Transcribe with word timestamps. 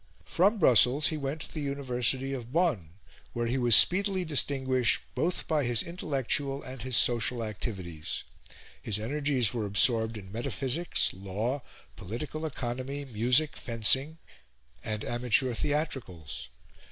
From 0.25 0.57
Brussels 0.57 1.09
he 1.09 1.17
went 1.17 1.41
to 1.41 1.53
the 1.53 1.61
University 1.61 2.33
of 2.33 2.51
Bonn, 2.51 2.89
where 3.33 3.45
he 3.45 3.59
was 3.59 3.75
speedily 3.75 4.25
distinguished 4.25 4.99
both 5.13 5.47
by 5.47 5.63
his 5.63 5.83
intellectual 5.83 6.63
and 6.63 6.81
his 6.81 6.97
social 6.97 7.43
activities; 7.43 8.23
his 8.81 8.97
energies 8.97 9.53
were 9.53 9.67
absorbed 9.67 10.17
in 10.17 10.31
metaphysics, 10.31 11.11
law, 11.13 11.61
political 11.95 12.47
economy, 12.47 13.05
music, 13.05 13.55
fencing, 13.55 14.17
and 14.83 15.03
amateur 15.03 15.53
theatricals. 15.53 16.49